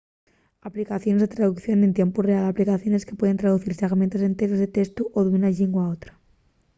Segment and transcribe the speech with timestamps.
[0.67, 5.51] aplicaciones de traducción en tiempu real aplicaciones que pueden traducir segmentos enteros de testu d'una
[5.55, 6.13] llingua a otra